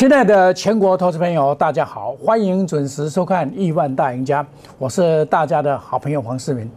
[0.00, 4.42] 亲爱的全国投资朋友，大家好，欢迎准时收看《亿万大赢家》，
[4.78, 6.70] 我是大家的好朋友黄世明。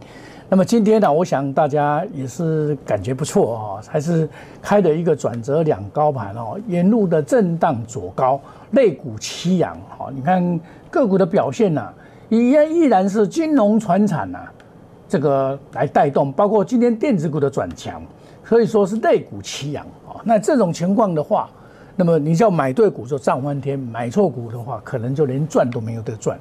[0.46, 4.28] 那么今天呢，我想大家也是感觉不错哦，还是
[4.60, 8.38] 开的一个转折两高盘哦，沿路的震荡左高，
[8.72, 10.10] 肋股齐扬哈。
[10.14, 10.60] 你看
[10.90, 11.82] 个股的表现呢，
[12.28, 14.40] 依然依然是金融、船产呐，
[15.08, 18.02] 这个来带动，包括今天电子股的转强，
[18.42, 20.20] 可以说是肋股齐扬啊。
[20.24, 21.48] 那这种情况的话，
[21.96, 26.36] 那么你叫买对股就涨翻天，买错股的话，可能就连赚都没有得赚，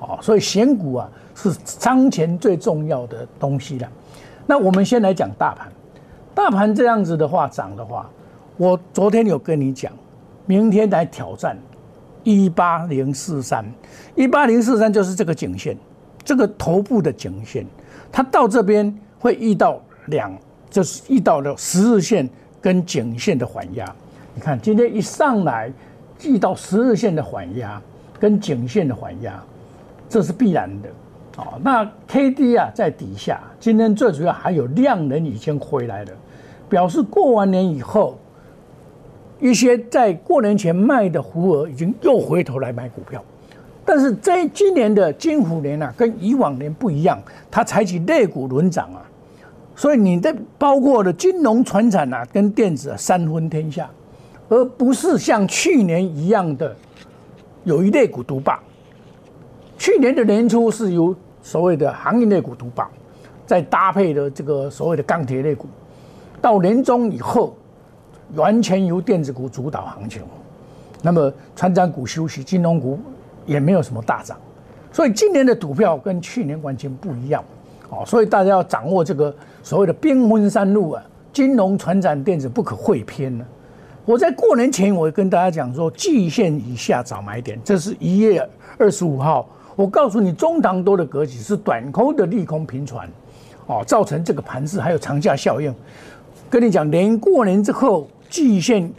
[0.00, 3.88] 哦，所以选股啊是当前最重要的东西了。
[4.46, 5.68] 那我们先来讲大盘，
[6.34, 8.10] 大盘这样子的话涨的话，
[8.56, 9.92] 我昨天有跟你讲，
[10.46, 11.56] 明天来挑战
[12.24, 13.64] 一八零四三，
[14.16, 15.76] 一八零四三就是这个颈线，
[16.24, 17.64] 这个头部的颈线，
[18.10, 20.36] 它到这边会遇到两，
[20.68, 22.28] 就是遇到了十日线
[22.60, 23.94] 跟颈线的缓压。
[24.38, 25.68] 你看，今天一上来，
[26.22, 27.82] 遇到十日线的缓压
[28.20, 29.42] 跟颈线的缓压，
[30.08, 30.88] 这是必然的。
[31.38, 36.12] 哦，那 K D 啊在底下，今天最主要还有量能已经回来了，
[36.68, 38.16] 表示过完年以后，
[39.40, 43.20] 一些在过年前卖的胡儿已经又回头来买股票。
[43.84, 49.02] 但是在今年的金虎年啊，跟以往年不一样，它采取类股轮涨啊，
[49.74, 53.90] 所以你的包括的金融、船产啊，跟电子啊三分天下。
[54.48, 56.74] 而不是像去年一样的
[57.64, 58.60] 有一类股独霸。
[59.76, 62.88] 去年的年初是由所谓的行业类股独霸，
[63.46, 65.66] 再搭配的这个所谓的钢铁类股，
[66.42, 67.56] 到年终以后，
[68.34, 70.22] 完全由电子股主导行情。
[71.00, 72.98] 那么，船长股休息，金融股
[73.46, 74.36] 也没有什么大涨，
[74.90, 77.42] 所以今年的股票跟去年完全不一样。
[77.88, 81.02] 哦，所以大家要掌握这个所谓的兵分三路啊，
[81.32, 83.46] 金融、船长、电子不可会偏呢。
[84.08, 88.42] 我在过年前，我跟大家讲说，季线以下找买点，这是一月
[88.78, 89.46] 二十五号。
[89.76, 93.06] 我告诉你，中长多的格局是短空的利空频传，
[93.66, 95.74] 哦，造成这个盘势还有长假效应。
[96.48, 98.90] 跟你讲，连过年之后，季线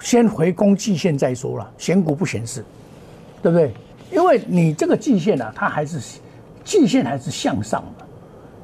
[0.00, 2.64] 先回攻季线再说了，选股不选市，
[3.40, 3.72] 对不对？
[4.10, 6.00] 因为你这个季线呢，它还是
[6.64, 8.04] 季线还是向上的。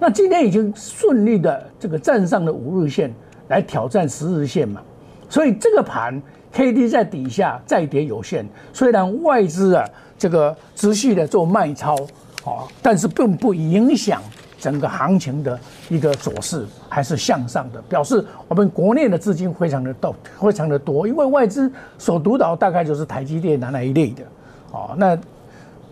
[0.00, 3.15] 那今天已经顺利的这个站上了五日线，
[3.47, 4.83] 来挑战十日线嘛。
[5.28, 6.20] 所以这个盘
[6.52, 9.84] K D 在底下再跌有限，虽然外资啊
[10.16, 11.96] 这个持续的做卖超，
[12.44, 14.22] 哦，但是并不影响
[14.60, 15.58] 整个行情的
[15.88, 24.22] 一个走势，还是向上的，表示我们国内的资金非常的多，非常的多，因为外资所主导大概就是台积电那一类的，
[24.70, 25.18] 哦，那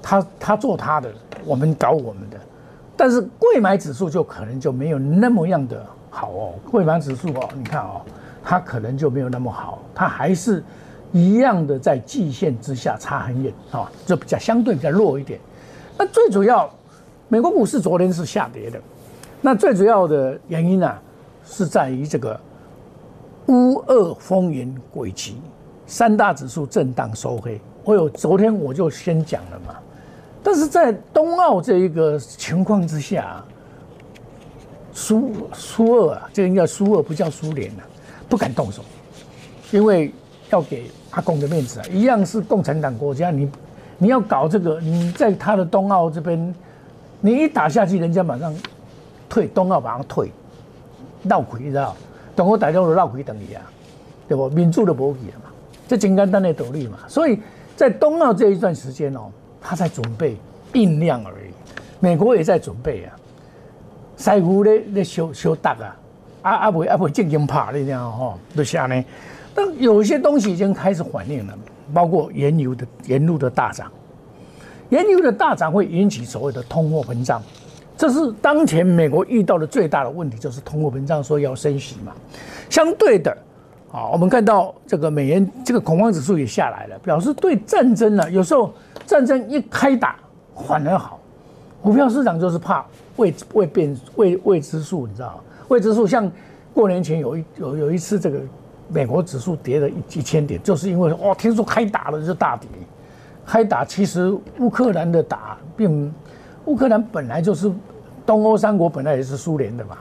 [0.00, 1.12] 他他做他的，
[1.44, 2.38] 我们搞我们的，
[2.97, 8.00] 但是贵买指数就可能就没有那么样的好哦，贵买指数哦，你看哦。
[8.43, 10.63] 它可能就没有那么好，它还是
[11.13, 15.39] 一样的在季线之下差很远啊，就比较相对比较弱一点。
[15.99, 16.69] 那最主要，
[17.29, 18.81] 美国股市昨天是下跌的，
[19.41, 20.99] 那最主要的原因呢，
[21.45, 22.39] 是在于这个
[23.47, 25.41] 乌俄风云轨迹，
[25.87, 27.61] 三大指数震荡收黑。
[27.85, 29.75] 我有昨天我就先讲了嘛，
[30.43, 33.45] 但是在冬奥这一个情况之下，
[34.93, 37.83] 苏苏俄啊，这个叫苏俄，不叫苏联啊。
[38.32, 38.82] 不敢动手，
[39.72, 40.10] 因为
[40.48, 43.47] 要给阿公的面子啊，一样是共产党国家，你
[43.98, 46.54] 你要搞这个，你在他的冬奥这边，
[47.20, 48.54] 你一打下去，人家马上
[49.28, 50.32] 退，冬奥马上退，
[51.25, 51.94] 闹亏，你知道？
[52.34, 53.60] 等我打掉了闹亏等于啊，
[54.26, 54.49] 对不？
[54.49, 55.50] 民主的博弈了嘛，
[55.87, 57.00] 这简单单的道理嘛。
[57.06, 57.38] 所以
[57.76, 60.38] 在冬奥这一段时间哦，他在准备
[60.72, 61.53] 酝酿而已，
[62.00, 63.12] 美国也在准备啊，
[64.16, 65.99] 西湖咧咧修修搭啊。
[66.43, 69.05] 啊啊不啊不进行怕你这样哈，都下呢。
[69.55, 71.55] 但有些东西已经开始反应了，
[71.93, 73.91] 包括原油的原油的大涨，
[74.89, 77.43] 原油的大涨会引起所谓的通货膨胀，
[77.97, 82.12] 这是当前美国遇到的最大的问题，就是通货膨胀，说要升息嘛。
[82.71, 83.31] 相对的，
[83.93, 88.73] 啊，我们看到这个美元这个恐慌指数也下来了，表示对战争呢，有时候
[89.06, 90.17] 战争一开打
[90.67, 91.21] 反而好，
[91.83, 92.85] 股票市场就是怕
[93.17, 95.41] 未未变未未知数，你知道吗？
[95.73, 96.31] 未知数像
[96.75, 98.39] 过年前有一有有一次这个
[98.89, 102.69] 美国指数跌了一一千点，就是因为哦听说开打了就大跌，
[103.47, 106.13] 开打其实乌克兰的打并
[106.67, 107.73] 乌克兰本来就是
[108.27, 109.97] 东欧三国本来也是苏联的嘛，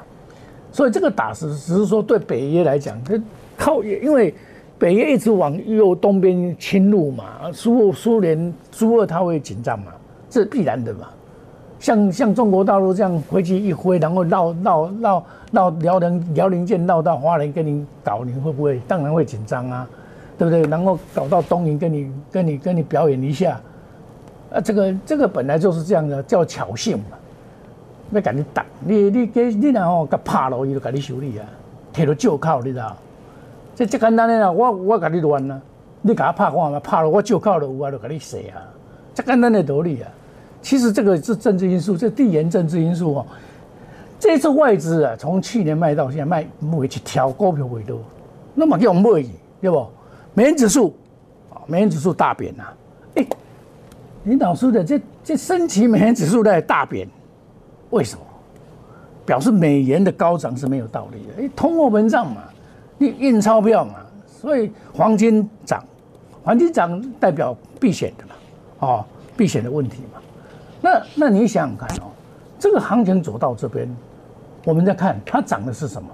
[0.74, 3.18] 所以这个打是只是说对北约来讲，它
[3.58, 4.36] 靠因为
[4.78, 9.94] 北约一直往右东边侵入嘛，苏苏联苏俄他会紧张嘛，
[10.30, 11.08] 这是必然的嘛。
[11.82, 18.80] 像像中国大陆这样回去一挥，然后绕绕绕绕辽宁辽宁舰绕到花莲跟你搞，你会不会？
[18.88, 19.90] 当然会紧张啊，
[20.38, 20.62] 对不对？
[20.70, 23.60] 然后搞到东营跟你跟你跟你表演一下，
[24.54, 27.18] 啊，这个这个本来就是这样的，叫巧性嘛。
[28.12, 31.46] 要给你打，你你给你然后给拍了，伊就给你修理啊，
[31.94, 32.96] 摕到旧靠，你知道？
[33.74, 35.60] 这这简单的啦，我我给你乱啊，
[36.04, 38.62] 你给他拍看嘛，拍了我旧靠了，我就给你洗啊，
[39.16, 40.12] 这简单的道理啊。
[40.62, 43.26] 其实这个是政治因素，这地缘政治因素哦。
[44.20, 48.00] 这次外资啊，从去年卖到现在卖，每去挑股票为多，
[48.54, 49.24] 那么叫卖，
[49.60, 49.88] 对不？
[50.34, 50.94] 美元指数，
[51.66, 52.64] 美元指数大贬呐。
[53.16, 53.26] 哎，
[54.26, 57.08] 领导说的这这升旗美元指数在大贬，
[57.90, 58.22] 为什么？
[59.26, 61.44] 表示美元的高涨是没有道理的。
[61.44, 62.44] 哎，通货膨胀嘛，
[63.00, 63.96] 你印钞票嘛，
[64.28, 65.84] 所以黄金涨，
[66.44, 68.32] 黄金涨代表避险的嘛，
[68.80, 69.06] 哦，
[69.36, 70.21] 避险的问题嘛。
[70.82, 72.10] 那那你想想看哦，
[72.60, 73.88] 这个行情走到这边。
[74.66, 76.10] 我们在看它涨的是什么？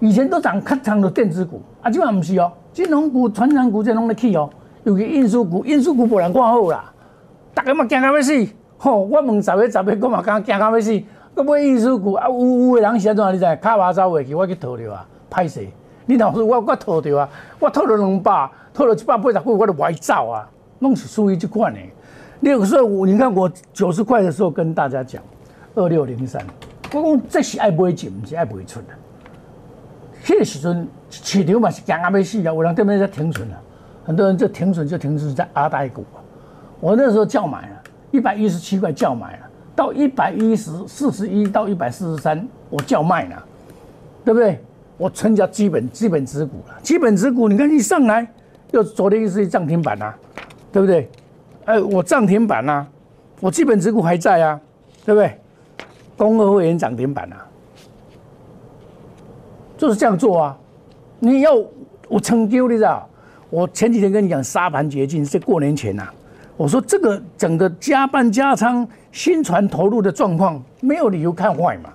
[0.00, 4.48] 以前都涨看涨的电子股，啊，今晚不是哦，金融股、传染股这拢在起哦，
[4.84, 6.92] 尤其运输股，运输股不然看好啦，
[7.52, 8.32] 大家嘛惊到要死，
[8.76, 9.00] 吼！
[9.00, 11.02] 我问十个十个，我嘛惊惊到要死，
[11.34, 13.56] 我买运输股啊，有有的人是安怎你知？
[13.56, 15.66] 卡巴走回去，我去套着啊，歹势！
[16.06, 17.28] 你老师我我套着啊，
[17.58, 20.48] 我套了两百，套了一百八十股，我都歪走啊，
[20.78, 21.80] 拢是属于这款的。
[22.40, 25.22] 六十五，你看我九十块的时候跟大家讲，
[25.74, 26.40] 二六零三。
[26.92, 28.86] 我讲这是爱买进，不是爱卖出的。
[30.24, 33.60] 迄个时阵市场嘛是惊啊要死啊，有人对面在停损了，
[34.04, 36.22] 很多人就停损就停损在阿呆股啊。
[36.80, 43.44] 我那时候叫买了，一百一十七块叫买了，到一百一十四十一到一百四十三我叫卖了，
[44.24, 44.60] 对不对？
[44.96, 48.26] 我成交基本基本持股了，基本持股你看一上来
[48.72, 50.12] 又昨天又是涨停板呐，
[50.72, 51.10] 对不对？
[51.68, 52.86] 哎，我涨停板呐，
[53.40, 54.58] 我基本持股还在啊，
[55.04, 55.38] 对不对？
[56.16, 57.44] 公二会员涨停板啊，
[59.76, 60.56] 就是这样做啊！
[61.18, 61.50] 你要
[62.08, 63.06] 我成就，你知道？
[63.50, 66.08] 我前几天跟你讲沙盘绝境，在过年前呐。
[66.56, 71.90] 我说这个整个加班加仓、新船投入的状况，没有理由看坏嘛。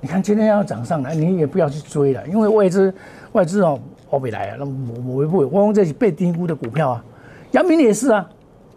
[0.00, 2.92] 你看今天要涨上来，你也不要去追了，因为外资
[3.30, 3.78] 外资哦，
[4.10, 7.04] 我不来啊，那我我不会，我讲这是被低估的股票啊。
[7.52, 8.28] 杨明也是啊。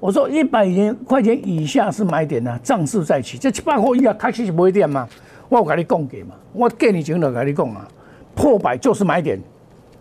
[0.03, 3.38] 我说一百元块钱以下是买点呐，涨势再起。
[3.38, 5.07] 这七百块以下开始是买点嘛？
[5.47, 6.35] 我有跟你讲过嘛？
[6.51, 7.88] 我过年前就跟你讲啊，
[8.35, 9.39] 破百就是买点，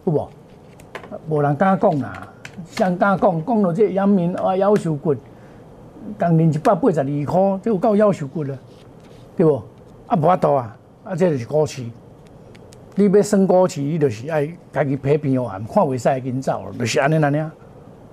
[0.05, 0.29] 有无？
[1.29, 2.29] 无人敢讲啊，
[2.67, 3.47] 谁敢讲？
[3.47, 5.15] 讲到这阳明啊，夭寿骨，
[6.19, 8.59] 当年一百八十二块，这有够夭寿骨了，
[9.37, 9.63] 对不？
[10.09, 11.85] 啊，无法度啊，啊，这就是股市。
[12.97, 17.55] 你要升股市，你就是爱家己批评哦，看袂使紧走了，就是安尼安尼啊。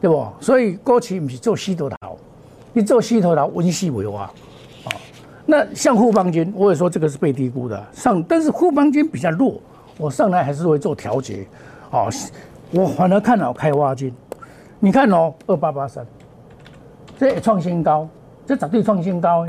[0.01, 0.25] 对不？
[0.40, 2.18] 所以过去不是做西头头，
[2.72, 4.31] 你做西头头温细为话，
[4.86, 4.96] 啊，
[5.46, 7.86] 那像富邦金，我也说这个是被低估的。
[7.92, 9.62] 上，但是富邦金比较弱，
[9.98, 11.46] 我上来还是会做调节，
[11.92, 12.07] 啊，
[12.72, 14.13] 我反而看好开挖金，
[14.80, 16.06] 你看哦，二八八三，
[17.18, 18.07] 这也创新高，
[18.46, 19.46] 这绝对创新高，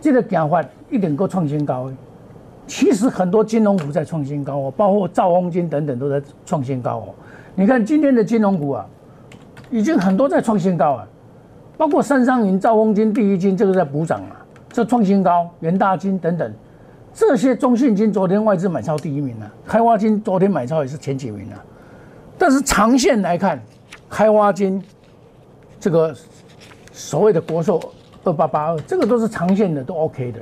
[0.00, 1.88] 这个讲法一点够创新高，
[2.66, 7.14] 其实很多金融股在创新高哦，包括兆丰金等等都在创新高哦，
[7.54, 8.84] 你看今天的金融股啊。
[9.74, 11.08] 已经很多在创新高啊，
[11.76, 16.52] 包括三商银、兆丰金、第一金，这个在补涨啊，这创新高，元大金等等，
[17.12, 21.58] 这些中信金昨天外资买超第一名啊，开花金昨天买超也是前几名啊，
[22.38, 23.60] 但是长线来看，
[24.08, 24.80] 开花金
[25.80, 26.14] 这个
[26.92, 27.82] 所谓的国寿
[28.22, 30.40] 二八八二，这个都是长线的，都 OK 的，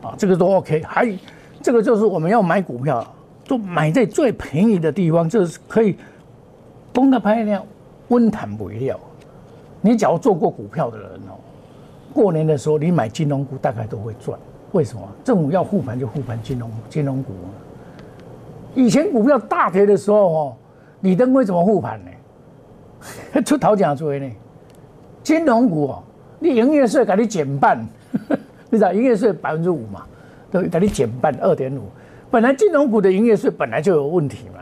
[0.00, 1.14] 啊，这个都 OK，还有
[1.60, 3.06] 这个就是我们要买股票，
[3.46, 5.94] 都买在最便宜的地方，这是可以
[6.94, 7.62] 公开拍量。
[8.08, 8.98] 温谈不料。
[9.80, 11.38] 你只要做过股票的人哦，
[12.12, 14.38] 过年的时候你买金融股大概都会赚。
[14.72, 15.02] 为什么？
[15.22, 17.32] 政府要护盘就护盘金融金融股。
[18.74, 20.56] 以前股票大跌的时候哦，
[21.00, 23.42] 李登辉怎么护盘呢？
[23.42, 24.30] 出头奖做呢？
[25.22, 26.02] 金融股哦，
[26.40, 27.86] 你营业税给你减半，
[28.70, 30.04] 你知道营业税百分之五嘛，
[30.50, 31.82] 都给你减半二点五。
[32.30, 34.60] 本来金融股的营业税本来就有问题嘛，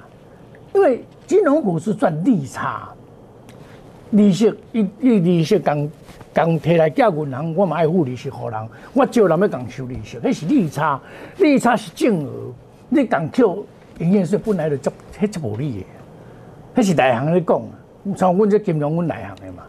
[0.75, 2.94] 因为金融股是赚利差。
[4.15, 5.91] 利息，伊伊利息共
[6.33, 8.69] 共摕来寄银行，我嘛爱付利息互人。
[8.93, 11.01] 我招人要共收利息，那是利差，
[11.39, 12.31] 利差是净额。
[12.89, 13.67] 你共扣
[13.99, 14.91] 营业税本来就足，
[15.21, 15.87] 迄足无利的。
[16.75, 17.63] 那是内行咧讲，
[18.17, 19.63] 像阮这金融，阮内行的嘛。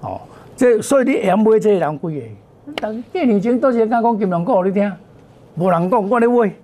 [0.00, 0.20] 哦，
[0.56, 2.26] 这所以你会晓买这人贵个。
[2.76, 4.90] 但几年前都是敢讲金融股，你听，
[5.56, 6.54] 无人讲，我咧买，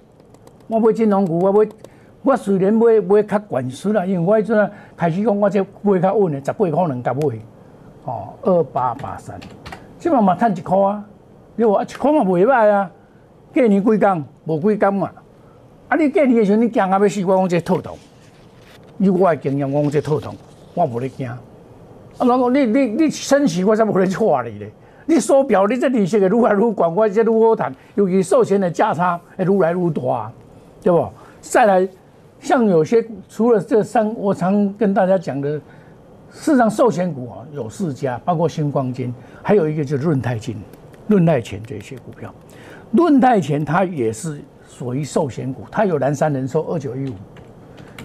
[0.68, 1.68] 我买金融股，我买。
[2.22, 7.20] 我虽然买买较悬势啦，因为我迄阵开始讲，我这买较稳的，十八块能甲买，
[8.04, 9.40] 哦，二八八三，
[9.98, 11.04] 即嘛嘛趁一块啊，
[11.56, 12.90] 你话一箍嘛袂歹啊，
[13.54, 15.10] 过年几工无几工嘛，
[15.88, 17.96] 啊你过年的时候你惊啊要死，我讲这套动，
[18.98, 20.34] 以我的经验，我讲这套动，
[20.74, 21.26] 我无咧惊。
[21.28, 21.38] 啊，
[22.18, 24.70] 老公，你你你升息，我才无咧错你咧。
[25.06, 27.74] 你手表，你这利息会愈来愈高，我这愈好谈。
[27.94, 30.30] 尤其寿险的价差会愈来愈大，
[30.82, 31.08] 对不？
[31.40, 31.88] 再来，
[32.40, 35.60] 像有些除了这三，我常跟大家讲的，
[36.32, 40.56] 市场寿险股啊，有四家，包括星光金，还有一个就是润泰金、
[41.06, 42.32] 润泰钱这些股票。
[42.92, 47.14] 润泰钱它也是属于寿险股，它有南山人寿二九一五，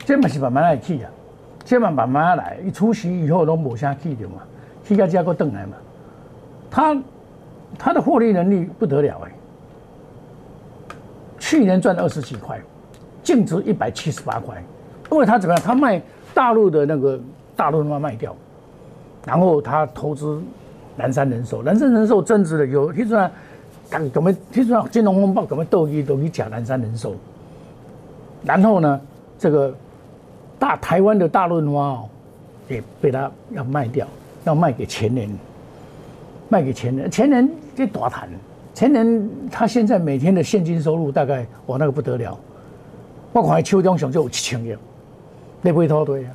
[0.05, 1.09] 这嘛是慢慢来去啊，
[1.63, 4.43] 这嘛慢慢来，一出席以后都无啥去的嘛，
[4.83, 5.73] 去个价个邓来嘛。
[6.69, 7.01] 它
[7.77, 9.31] 它的获利能力不得了哎，
[11.39, 12.59] 去年赚二十几块，
[13.25, 14.55] 净值一百七十八块，
[15.11, 15.61] 因为他怎么样？
[15.61, 16.01] 他卖
[16.33, 17.19] 大陆的那个
[17.57, 18.33] 大陆话卖掉，
[19.25, 20.41] 然后他投资
[20.95, 23.29] 南山人寿，南山人寿增值了有，听说
[23.89, 27.13] 讲怎么听说金融风暴怎么斗一斗一假南山人寿，
[28.43, 29.01] 然后呢，
[29.37, 29.75] 这个
[30.57, 32.09] 大台湾的大润花哦，
[32.69, 34.07] 也被他要卖掉，
[34.45, 35.29] 要卖给前年。
[36.47, 38.29] 卖给前人，前人这大谈，
[38.71, 42.37] 前年他现在每天的现金收入大概哇那个不得了，
[43.41, 44.75] 我看秋中上就有七千亿，
[45.61, 46.31] 你不会拖堆啊，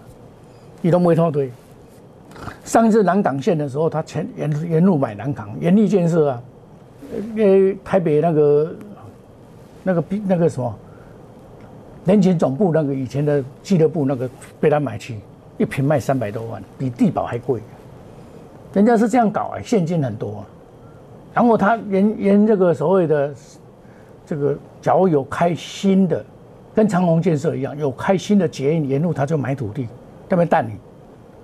[0.82, 1.50] 你都不会拖堆。
[2.64, 6.42] 上一次南港线的时候，他前沿沿路买南港，沿力建设啊，
[7.36, 8.74] 呃台北那个
[9.82, 10.74] 那个那个什么，
[12.04, 14.28] 年前总部那个以前的俱乐部那个
[14.60, 15.18] 被他买去，
[15.56, 17.60] 一平卖三百多万，比地保还贵。
[18.74, 20.46] 人家是这样搞啊，现金很多啊，
[21.32, 23.34] 然后他沿沿这个所谓的
[24.26, 26.24] 这个，假如有开新的，
[26.80, 29.86] 跟长虹建设一样，有开新的捷运沿路，他就买土地，
[30.30, 30.70] 那边带你，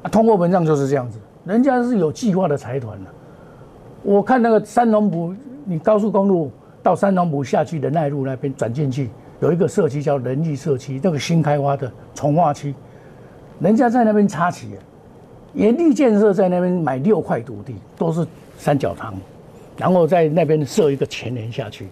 [0.02, 3.10] 啊，通货膨胀就是这样子，人家是有计划的财团的。
[4.02, 5.34] 我看那个三龙埔，
[5.66, 6.50] 你高速公路
[6.82, 12.74] 到三龙埔下去的奈路那边转进去，有一个社区叫仁义社区，那个新开发的从化区，
[13.60, 14.70] 人家在那边插旗。
[15.52, 18.26] 原地建设在那边买六块土地，都是
[18.56, 19.12] 三角塘，
[19.76, 21.88] 然后在那边设一个前联下去，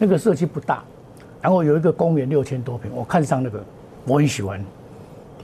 [0.00, 0.82] 那个社区不大，
[1.40, 3.62] 然后有一个公园六千多平，我看上那个，
[4.04, 4.64] 我很喜欢，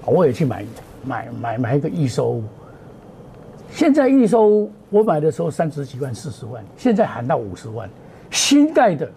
[0.04, 0.64] 我也去买
[1.04, 2.44] 买买买一个预售屋。
[3.70, 7.88] 现在预售屋我买的时候三十几万四十万，现在喊到五十万，
[8.30, 9.10] 新盖的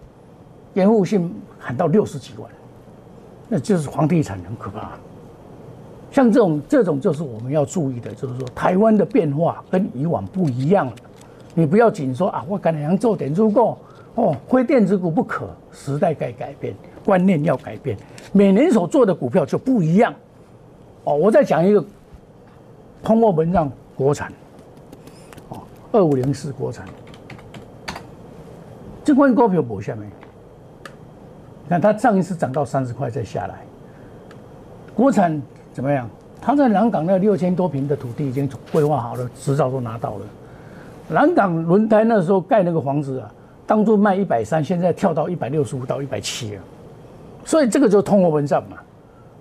[0.73, 2.49] 延护性喊到六十几万，
[3.47, 4.91] 那就是房地产很可怕。
[6.11, 10.93] 像这种这种就是我们要注意的，就是说台湾的变化跟以往不一样了。
[11.53, 13.77] 你不要紧说啊，我赶紧做点足够
[14.17, 15.47] 哦，非电子股不可。
[15.71, 16.73] 时代该改变，
[17.05, 17.95] 观念要改变，
[18.33, 20.11] 每年所做的股票就不一样。
[21.03, 21.85] 哦，我再讲一个，
[23.03, 24.33] 通过文章国产，
[25.49, 25.59] 哦，
[25.91, 26.85] 二五零四国产，
[29.03, 30.09] 这关股票补下面，
[31.69, 33.59] 看它上一次涨到三十块再下来，
[34.95, 35.39] 国产。
[35.73, 36.09] 怎么样？
[36.41, 40.25] 他在南港那六千多平的土地已经规划好了，执照都拿到了。
[41.07, 43.31] 南港轮胎那时候盖那个房子啊，
[43.67, 46.61] 当初卖一百三，现在跳到一百六十五到一百七了。
[47.45, 48.77] 所以这个就通货膨胀嘛。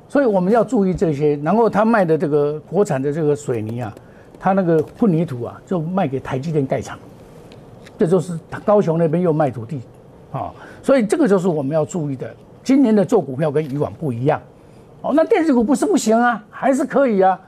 [0.09, 1.37] 所以我们要注意这些。
[1.37, 3.95] 然后他卖的这个国产的这个水泥啊，
[4.39, 6.99] 他那个混凝土啊，就卖给台积电盖厂。
[7.97, 9.81] 这就是高雄那边又卖土地
[10.33, 10.53] 啊。
[10.83, 12.29] 所以这个就是我们要注意的。
[12.63, 14.43] 今年的做股票跟以往不一样。
[15.03, 17.39] 哦，那电子股不是不行啊，还是可以啊。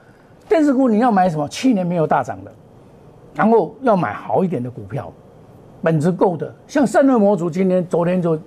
[0.48, 1.48] 电子股你要买什么？
[1.48, 2.52] 去年没有大涨的，
[3.34, 5.12] 然后要买好一点的股票，
[5.82, 6.54] 本质够的。
[6.66, 8.38] 像散热模组，今天昨天就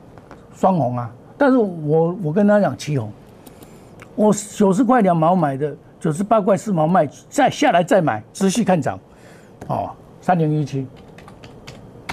[0.55, 1.11] 双红啊。
[1.37, 3.11] 但是我我跟他讲七红，
[4.15, 8.99] 我九十块两毛买的，九十八块四毛卖，再下来再买，仔细看涨。
[9.67, 9.89] 哦，
[10.21, 10.85] 三零一七，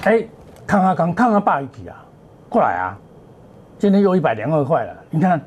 [0.04, 0.25] 哎，
[0.66, 2.04] 看啊看，看啊霸一起啊，
[2.48, 2.98] 过来啊，
[3.78, 5.40] 今天又一百零二块了，你看。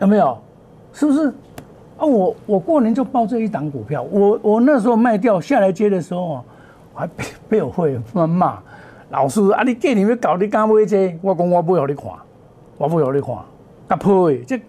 [0.00, 0.38] 有没有？
[0.94, 1.28] 是不是？
[1.98, 6.44] 啊，我我过年就报这一档股票，我我那时候卖掉下来接的时候啊，
[6.94, 8.58] 还被 被我会员骂，
[9.10, 11.18] 老师啊，你给你们搞你敢买这？
[11.22, 12.06] 我讲我不要你看，
[12.78, 13.34] 我不要你看，
[13.88, 14.60] 甲破的，这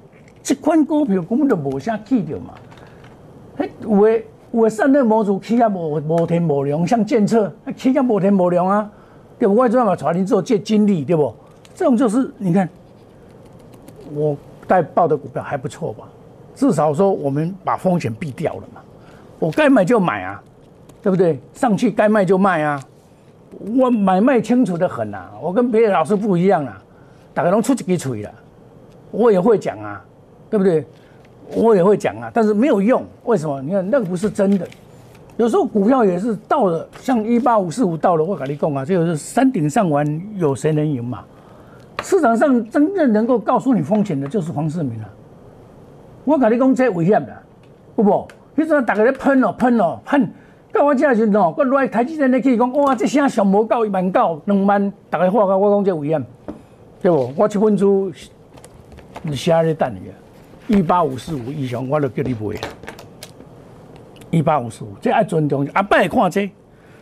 [0.41, 2.53] 这款股票根本就无啥起着嘛。
[3.57, 8.89] 嘿，有的有的散热模组起啊无无天无量，像监测起啊无天无量啊，
[9.37, 9.55] 对不？
[9.55, 11.33] 我专门找你做借经历，对不？
[11.75, 12.67] 这种就是你看
[14.13, 14.35] 我。
[14.67, 16.07] 带报的股票还不错吧？
[16.55, 18.79] 至少说我们把风险避掉了嘛。
[19.37, 20.41] 我该买就买啊，
[21.01, 21.39] 对不对？
[21.53, 22.81] 上去该卖就卖啊。
[23.75, 26.81] 我买卖清楚的很呐，我跟别的老师不一样啊。
[27.33, 28.31] 大家都出几嘴了，
[29.11, 30.03] 我也会讲啊，
[30.49, 30.85] 对不对？
[31.55, 33.03] 我也会讲啊，但是没有用。
[33.25, 33.61] 为什么？
[33.61, 34.67] 你看那个不是真的。
[35.37, 40.05] 有时候股票也是到了，像一八五四五到了，我跟你讲啊，这个是山顶上玩，
[40.37, 41.23] 有谁能赢嘛？
[42.03, 45.09] 市场上真正能够告诉你风险的，就是黄世明了。
[46.25, 47.33] 我跟你讲，这危险的，
[47.95, 48.27] 不不，
[48.57, 50.29] 迄阵大家咧喷哦喷哦喷，
[50.71, 56.25] 到我这时阵哦，我来台积电咧去讲，哇，这声上无够一万九两万，大家话甲我讲这危险，
[57.01, 57.33] 对不？
[57.35, 58.11] 我七分钟
[59.33, 60.13] 写咧等你啊，
[60.67, 62.59] 一八五四五以上我就叫你买。
[64.29, 65.67] 一八五四五，这爱尊重。
[65.73, 66.49] 阿伯会看这，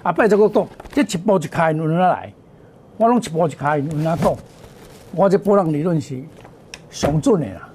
[0.01, 2.33] 阿伯这个讲，这一步一开，轮哪来？
[2.97, 4.35] 我拢一步一开，轮哪讲？
[5.15, 6.19] 我这波浪理论是
[6.89, 7.69] 上准的啦，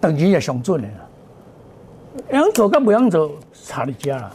[0.00, 0.94] 等于也上准的啦。
[2.30, 4.30] 样做甲不样做，差你家啦。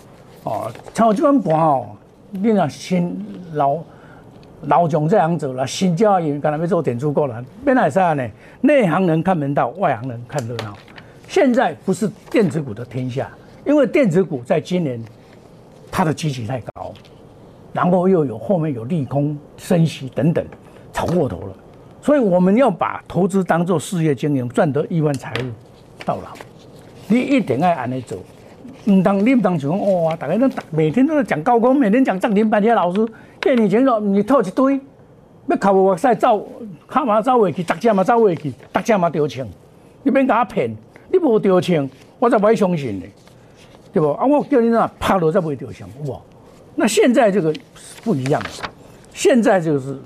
[0.47, 1.87] 哦，像这款盘哦，
[2.31, 3.77] 你若新老
[4.61, 8.25] 老将这样做啦，新交易员刚才要做点足够了，变来啥呢？
[8.61, 10.73] 内行人看门道，外行人看热闹。
[11.27, 13.29] 现在不是电子股的天下。
[13.65, 14.97] 因为电子股在今年
[15.91, 16.93] 它的基期太高，
[17.73, 20.45] 然后又有后面有利空、升息等等，
[20.93, 21.53] 炒过头了，
[22.01, 25.49] 所以我们要把投资当做事业经营，赚得亿万财富
[26.05, 26.29] 到老。
[27.09, 28.17] 你一定要安尼做，
[28.89, 33.05] 唔当你唔当就讲哇，大家都每天都在讲高空，每天讲涨停板，些老师
[33.41, 34.79] 几年前说你套一堆，
[35.47, 36.47] 要靠我赛走，
[36.87, 39.47] 卡嘛走回去，大家嘛走回去，大家嘛丢钱，
[40.03, 40.75] 你免甲我骗，
[41.11, 41.89] 你无丢钱，
[42.19, 43.05] 我才不会相信的。
[43.93, 44.25] 对不啊？
[44.25, 46.19] 我叫你那怕落再不会丢钱哇！
[46.75, 47.51] 那现在这个
[48.03, 48.39] 不一样，
[49.11, 49.97] 现在就是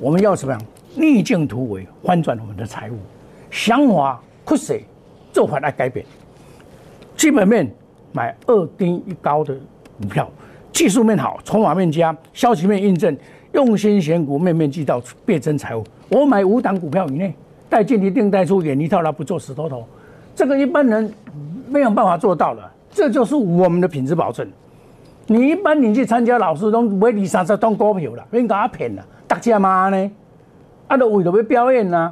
[0.00, 0.62] 我们要什么样
[0.94, 2.94] 逆境突围，翻转我们的财务，
[3.50, 4.78] 想法扩设
[5.30, 6.06] 做法来改变。
[7.16, 7.70] 基本面
[8.12, 9.54] 买二低一高的
[10.00, 10.28] 股票，
[10.72, 13.16] 技术面好，筹码面佳，消息面印证，
[13.52, 15.84] 用心选股，面面俱到，变增财务。
[16.08, 17.34] 我买五档股票以内，
[17.68, 19.84] 带进一定带出，远离套牢，不做死多头，
[20.34, 21.12] 这个一般人
[21.68, 22.62] 没有办法做到的。
[22.90, 24.46] 这就是我们的品质保证。
[25.26, 30.10] 你一般你去参加老师都买二三十档股票啦，别甲我骗啦，大家嘛呢？
[30.86, 32.10] 啊，都为了要表演呐，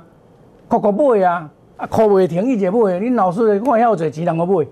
[0.68, 4.66] 哭哭买啊，啊哭袂停一节买，你老师看遐侪钱人个买，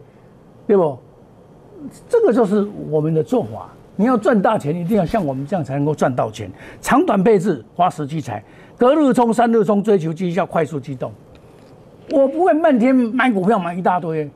[0.67, 0.99] 对不？
[2.09, 3.71] 这个就是我们的做法。
[3.97, 6.51] 你要赚大钱，一定要像我们这样才能够赚到钱。
[6.81, 8.43] 长短配置，花时积财，
[8.77, 11.13] 隔日冲、三日冲，追求绩效，快速机动。
[12.11, 14.29] 我不会漫天买股票买一大堆。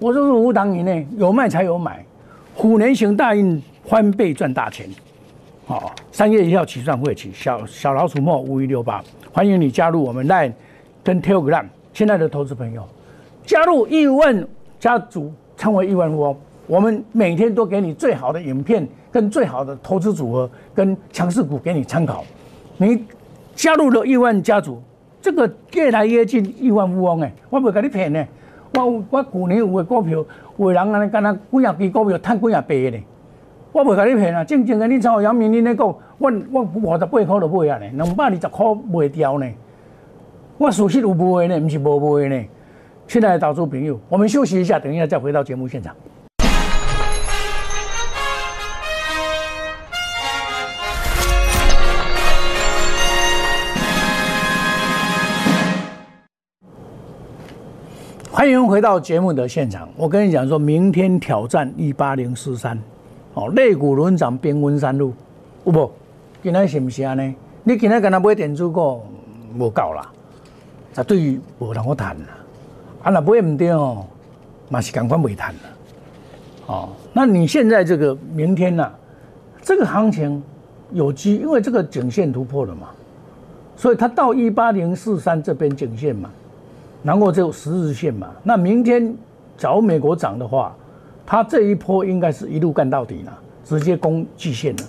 [0.00, 2.04] 我就是五档以内有卖才有买，
[2.56, 4.88] 虎年行大运，翻倍赚大钱。
[5.66, 10.52] 好，三月一号起算会起，小小老鼠莫五一六八，欢迎你加入我们 Line
[11.04, 11.64] 跟 Telegram。
[11.92, 12.86] 亲爱的投资朋友，
[13.46, 14.46] 加入亿万
[14.80, 16.36] 家族，成为亿万富翁。
[16.66, 22.24] 我们每天都给你最好的影片，跟最好的投资组合，跟强势股给你参考。
[22.78, 23.04] 你
[23.54, 24.82] 加入了亿万家族，
[25.20, 28.24] 这个越来越近亿万富翁诶，我不会给你骗呢。
[28.74, 30.24] 我我去年有个股票，
[30.56, 32.98] 有个人安尼干那几啊支股票赚几啊倍呢？
[33.72, 34.44] 我袂甲你骗啊！
[34.44, 35.86] 正正的，你像杨明你咧讲，
[36.18, 39.46] 我我五十八块都买啊呢，两百二十块卖掉呢。
[40.58, 42.44] 我属实有卖呢，不是无卖呢。
[43.06, 45.94] 亲爱的投资朋友，我们休息一下，等一下再回到节目现场。
[58.30, 59.88] 欢迎回到节目的现场。
[59.96, 62.76] 我跟你讲，说明天挑战一八零四三，
[63.34, 65.14] 哦，肋骨轮涨冰温山路，
[65.64, 65.90] 有不？
[66.42, 67.34] 今天是不是安尼？
[67.62, 69.02] 你今天跟他买电子股
[69.56, 70.10] 无够啦，
[70.92, 72.43] 绝对无人我谈啦。
[73.04, 74.04] 啊，那买唔对哦，
[74.70, 75.60] 嘛是赶快未谈了。
[76.66, 78.90] 哦，那你现在这个明天呢？
[79.62, 80.42] 这个行情
[80.90, 82.88] 有机，因为这个颈线突破了嘛，
[83.76, 86.30] 所以它到一八零四三这边颈线嘛。
[87.02, 89.14] 然后就十日线嘛，那明天
[89.58, 90.74] 假如美国涨的话，
[91.26, 94.82] 它这一波应该是一路干到底了，直接攻季线了，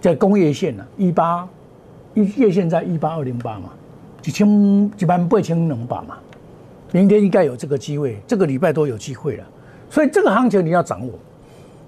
[0.00, 1.46] 在工业线了，一八
[2.14, 3.68] 一月线在一八二零八嘛，
[4.24, 6.16] 一千一万八千两百嘛，
[6.92, 9.44] 明天应该有这个机会，这个礼拜都有机会了，
[9.90, 11.12] 所以这个行情你要掌握，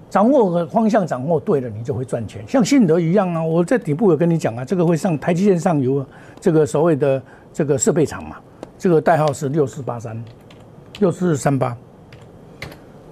[0.09, 6.05] 掌握个方向掌握对了，你就会赚钱，像信德一样啊，我在底部有跟你讲啊，这个会上台积电上游啊
[6.39, 7.21] 这个所谓的
[7.53, 8.37] 这个设备厂嘛。
[8.77, 10.23] 这个代号是六四八三，
[10.99, 11.75] 六四三八，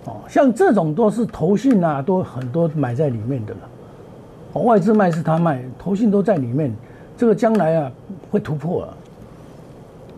[0.06, 4.62] 哦，像这种都是投信啊，都很多买在里面的了。
[4.62, 6.74] 外资卖是他卖，投信都在里面。
[7.18, 7.92] 这个将来啊
[8.32, 8.98] 会突破了。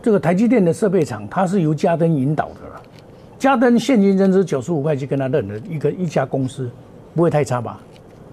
[0.02, 2.82] 这个台积电的设备厂，它是由嘉登引导的了。
[3.38, 6.70] 嘉登现金增资九十五块，就跟他认了一个一家公司，
[7.14, 7.78] 不会太差吧？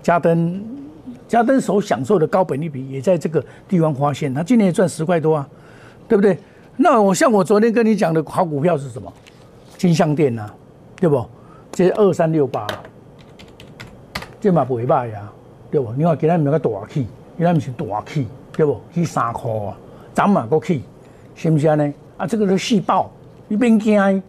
[0.02, 0.62] 嘉登，
[1.28, 5.48] 嘉登所享受的高本利比也在这个地方发现，他今年也赚十块多啊，
[6.08, 6.38] 对不对？
[6.76, 9.12] 那我像我昨天跟你讲的好股票是什么？
[9.78, 10.50] 金相店呐，
[10.98, 11.26] 对不？
[11.72, 12.66] 这二三六八，
[14.40, 15.32] 这嘛不歹呀，
[15.70, 15.92] 对不？
[15.94, 18.80] 你看今天咪个大起，今天咪是大起，对不？
[18.94, 19.78] 去三块啊，
[20.14, 20.84] 涨嘛个起，
[21.38, 21.94] 是不是呢？
[22.18, 23.12] 啊，这个是细爆，
[23.48, 24.24] 你别惊，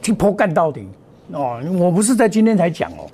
[0.00, 0.88] 去破干到底，
[1.32, 3.06] 哦，我不是在今天才讲哦，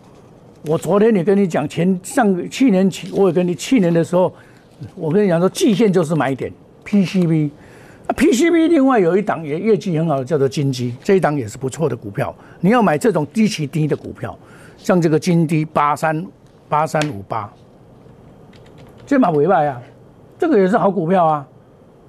[0.65, 4.33] 我昨天也跟你讲，前上去年起，我也跟你去年的时候，
[4.95, 6.53] 我跟你讲说，季线就是买点
[6.85, 7.51] PCB
[8.07, 8.15] 啊。
[8.15, 12.33] PCB 另外有一档也业绩很好的，叫做金基，这一档也是不错的股票。
[12.61, 14.39] 你要买这种低起低的股票，
[14.79, 16.25] 像这个金低八三
[16.69, 17.53] 八三五八，
[19.05, 19.83] 这买尾卖啊，
[20.39, 21.45] 这个也是好股票啊。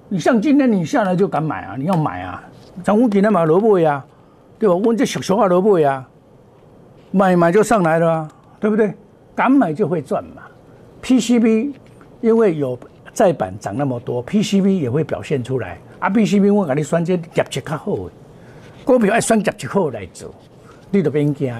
[0.09, 2.43] 你像今天你下来就敢买啊，你要买啊，
[2.83, 4.03] 咱我给他买萝卜呀，
[4.57, 4.75] 对吧？
[4.75, 6.05] 我这小小花萝卜呀，
[7.11, 8.93] 买买就上来了啊，对不对？
[9.35, 10.43] 敢买就会赚嘛。
[11.03, 11.73] PCB
[12.21, 12.77] 因为有
[13.13, 15.77] 再板涨那么多，PCB 也会表现出来。
[15.99, 18.11] 啊，PCB 我给你选这业绩较好的
[18.83, 20.33] 股票，爱选业绩好来做，
[20.89, 21.53] 你都别惊。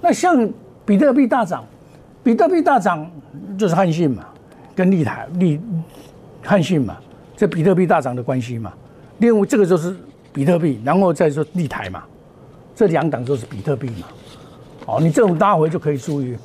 [0.00, 0.48] 那像
[0.84, 1.64] 比特币大涨，
[2.22, 3.10] 比特币大涨
[3.58, 4.24] 就是汉信嘛，
[4.74, 5.60] 跟利台利
[6.42, 6.96] 汉信嘛，
[7.36, 8.72] 这比特币大涨的关系嘛。
[9.18, 9.96] 另外这个就是
[10.32, 12.02] 比特币，然后再说利台嘛，
[12.74, 14.06] 这两档都是比特币嘛。
[14.86, 16.36] 哦，你这种拉回就可以注意，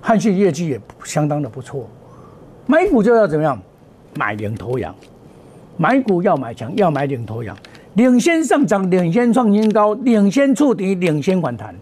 [0.00, 1.88] 汉信业绩也相当的不错。
[2.66, 3.60] 买股就要怎么样？
[4.16, 4.94] 买领头羊。
[5.76, 7.56] 买股要买强，要买领头羊，
[7.94, 11.74] 领先上涨，领先创新高，领先触底，领先反弹，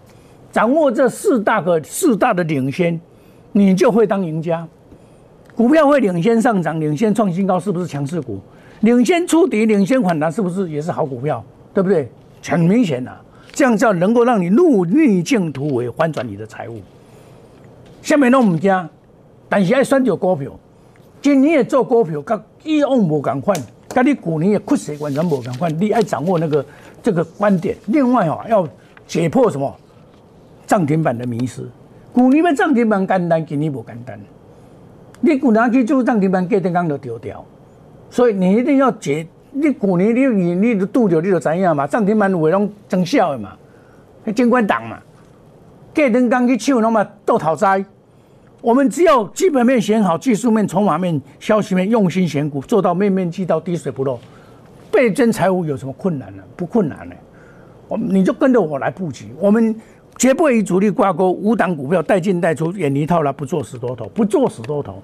[0.52, 3.00] 掌握这四大个四大的领先，
[3.50, 4.64] 你就会当赢家。
[5.58, 8.38] 股票会领先上涨，领先创新高，是不是强势股？
[8.82, 11.44] 领先触底，领先反弹，是不是也是好股票？
[11.74, 12.08] 对不对？
[12.44, 13.10] 很明显呐，
[13.50, 16.80] 这样叫能够让你逆逆境突围，翻转你的财务。
[18.02, 18.88] 下面呢，我们家，
[19.48, 20.52] 但是爱选择股票，
[21.20, 23.60] 今年也做股票，跟以往无共款。
[23.88, 26.64] 跟你股年也亏死完全无相关，你爱掌握那个
[27.02, 27.76] 这个观点。
[27.86, 28.68] 另外哦，要
[29.08, 29.74] 解破什么
[30.68, 31.68] 涨停板的迷失。
[32.12, 34.16] 股年的涨停板简单，今年不简单。
[35.20, 37.44] 你股年去做涨停板，隔天刚就丢掉。
[38.10, 43.56] 所以你一定要解，你股年你你你拄着你就知影嘛，涨停板有会拢增效的嘛，
[44.34, 44.98] 监管党嘛，
[45.94, 47.84] 隔天刚去抢，那么都讨债。
[48.60, 54.18] 我们只要基本面选好，技术面、筹码面、消息面，用心选股，做到面面俱到，滴水不漏，
[54.90, 56.42] 倍增财务有什么困难呢？
[56.56, 57.14] 不困难呢。
[57.86, 59.74] 我你就跟着我来布局，我们
[60.18, 65.00] 绝不与主力挂钩，五档股票带进带出，远离套牢，不做死多头，不做死多头。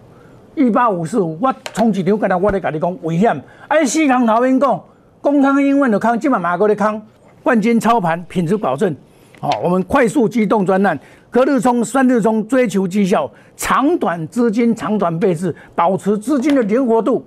[0.57, 3.41] 一八五四五，我冲几条，刚才我咧跟你讲危险。
[3.69, 4.83] 哎，四康头先讲，
[5.21, 7.01] 公康英文的康，今晚马哥的康，
[7.45, 8.95] 冠军操盘，品质保证。
[9.41, 10.99] 好，我们快速机动专案。
[11.31, 17.25] 隔日冲，三日冲，追求绩效，长短资金长短配置，保持资金的灵活度，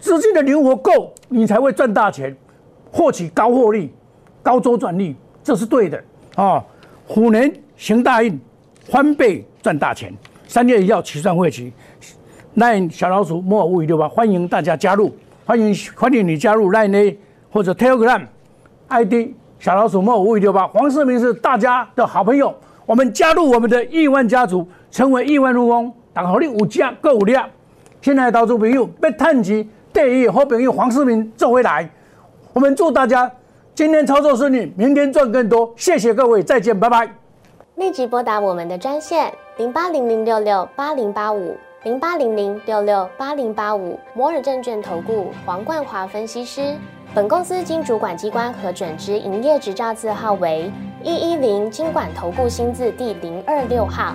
[0.00, 2.36] 资金的灵活够，你才会赚大钱，
[2.90, 3.92] 获取高获利、
[4.42, 6.02] 高周转率，这是对的
[6.34, 6.64] 啊！
[7.06, 8.38] 虎年行大运，
[8.84, 10.12] 翻倍赚大钱。
[10.46, 11.72] 三月一号起算会期，
[12.54, 17.18] 赖小老鼠莫尔五五六八，欢迎大家加入，欢迎欢迎你加入赖内
[17.50, 18.22] 或者 Telegram
[18.88, 22.54] ID 小老鼠莫尔五五六八，黄世明是大家的好朋友。
[22.84, 25.92] 我们加入我们的亿万家族，成为亿万富翁。
[26.14, 27.48] 等好你五加各五量，
[28.02, 31.88] 现在到处朋友被探及第一好朋友黄世明做回来。
[32.52, 33.30] 我们祝大家
[33.74, 35.72] 今天操作顺利，明天赚更多。
[35.76, 37.08] 谢谢各位，再见，拜拜。
[37.76, 46.74] 立即拨打我们的专线零八零零六六八零八五零八零零六六八零八五摩尔证券投顾黄冠华分析师。
[47.14, 50.70] 本公司经主管机关核准之营业执照字号为。
[51.02, 54.14] 一一零金管投顾新字第零二六号，